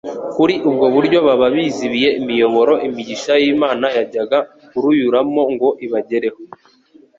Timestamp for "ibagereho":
5.85-6.39